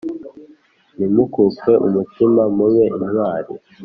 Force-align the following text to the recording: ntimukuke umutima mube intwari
ntimukuke 0.95 1.71
umutima 1.87 2.41
mube 2.55 2.83
intwari 2.97 3.53